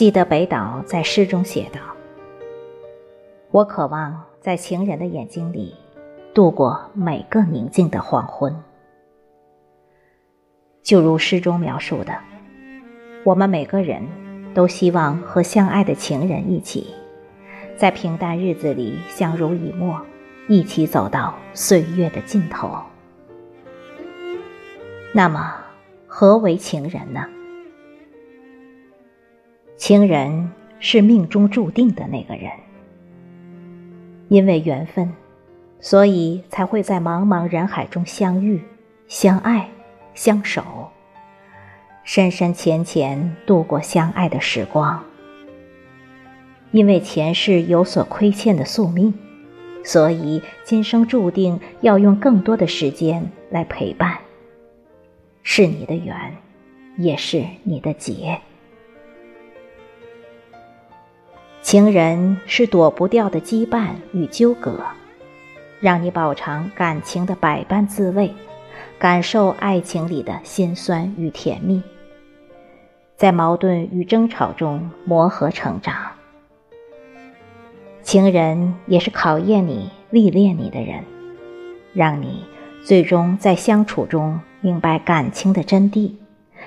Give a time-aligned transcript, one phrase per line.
[0.00, 1.78] 记得北岛在诗中写道
[3.52, 5.74] ：“我渴望在情人的眼睛里
[6.32, 8.50] 度过每个宁静的黄昏。”
[10.82, 12.16] 就如诗中描述的，
[13.24, 14.02] 我们每个人
[14.54, 16.94] 都希望和相爱的情人一起，
[17.76, 20.00] 在平淡日子里相濡以沫，
[20.48, 22.70] 一起走到岁月的尽头。
[25.12, 25.54] 那么，
[26.06, 27.22] 何为情人呢？
[29.80, 32.50] 情人是命中注定的那个人，
[34.28, 35.10] 因为缘分，
[35.80, 38.60] 所以才会在茫茫人海中相遇、
[39.08, 39.70] 相爱、
[40.12, 40.90] 相守，
[42.04, 45.02] 深深浅浅度过相爱的时光。
[46.72, 49.14] 因为前世有所亏欠的宿命，
[49.82, 54.18] 所以今生注定要用更多的时间来陪伴。
[55.42, 56.36] 是你的缘，
[56.98, 58.38] 也是你的劫。
[61.70, 64.80] 情人是躲不掉的羁绊与纠葛，
[65.78, 68.34] 让你饱尝感情的百般滋味，
[68.98, 71.80] 感受爱情里的辛酸与甜蜜，
[73.14, 75.94] 在矛盾与争吵中磨合成长。
[78.02, 81.04] 情人也是考验你、历练你的人，
[81.94, 82.44] 让你
[82.82, 86.16] 最终在相处中明白感情的真谛，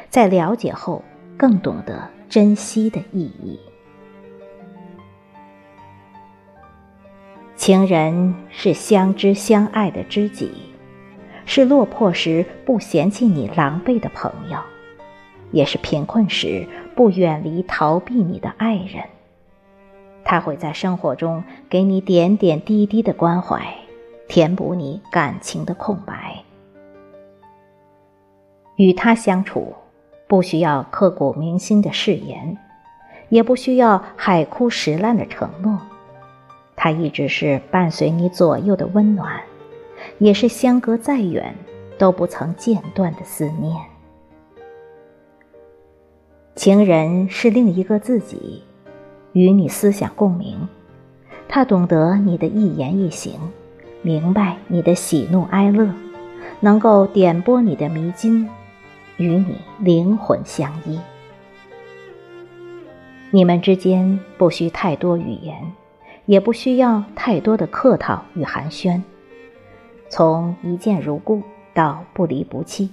[0.09, 1.03] 在了解后
[1.35, 3.59] 更懂得珍惜的意义。
[7.65, 10.51] 情人是相知相爱的知己，
[11.45, 14.57] 是落魄时不嫌弃你狼狈的朋友，
[15.53, 19.05] 也是贫困时不远离逃避你的爱人。
[20.25, 23.73] 他会在生活中给你点点滴滴的关怀，
[24.27, 26.43] 填补你感情的空白。
[28.75, 29.73] 与他相处，
[30.27, 32.57] 不需要刻骨铭心的誓言，
[33.29, 35.79] 也不需要海枯石烂的承诺。
[36.75, 39.41] 他一直是伴随你左右的温暖，
[40.17, 41.55] 也是相隔再远
[41.97, 43.75] 都不曾间断的思念。
[46.55, 48.63] 情人是另一个自己，
[49.31, 50.67] 与你思想共鸣，
[51.47, 53.33] 他懂得你的一言一行，
[54.01, 55.89] 明白你的喜怒哀乐，
[56.59, 58.47] 能够点拨你的迷津，
[59.17, 60.99] 与你灵魂相依。
[63.31, 65.73] 你们之间不需太多语言。
[66.25, 69.01] 也不需要太多的客套与寒暄，
[70.09, 72.89] 从一见如故到不离不弃，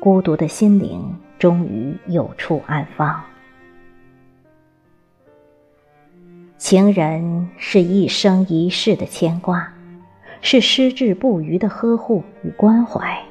[0.00, 3.22] 孤独的心灵终于有处安放。
[6.58, 9.72] 情人是一生一世的牵挂，
[10.42, 13.22] 是矢志不渝的呵护与关怀。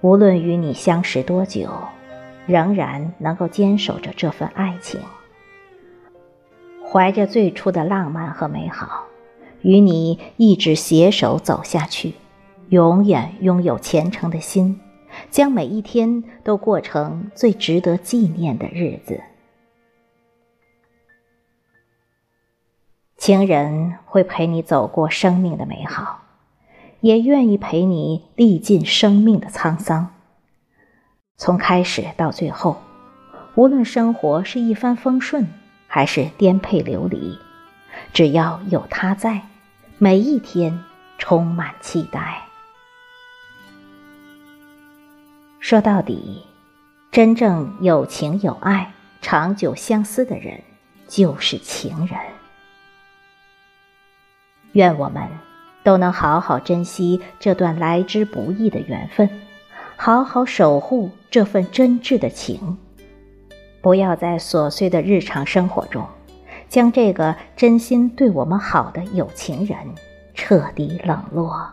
[0.00, 1.68] 无论与你相识多久，
[2.46, 5.00] 仍然能够坚守着这份爱情。
[6.94, 9.06] 怀着最初的浪漫和美好，
[9.62, 12.14] 与你一直携手走下去，
[12.68, 14.80] 永远拥有虔诚的心，
[15.28, 19.20] 将每一天都过成最值得纪念的日子。
[23.16, 26.22] 情人会陪你走过生命的美好，
[27.00, 30.14] 也愿意陪你历尽生命的沧桑。
[31.36, 32.76] 从开始到最后，
[33.56, 35.48] 无论生活是一帆风顺。
[35.94, 37.38] 还是颠沛流离，
[38.12, 39.46] 只要有他在，
[39.96, 40.82] 每一天
[41.18, 42.42] 充满期待。
[45.60, 46.44] 说到底，
[47.12, 50.60] 真正有情有爱、长久相思的人，
[51.06, 52.18] 就是情人。
[54.72, 55.22] 愿我们
[55.84, 59.30] 都能好好珍惜这段来之不易的缘分，
[59.94, 62.78] 好好守护这份真挚的情。
[63.84, 66.06] 不要在琐碎的日常生活中，
[66.70, 69.76] 将这个真心对我们好的有情人
[70.32, 71.68] 彻底冷落。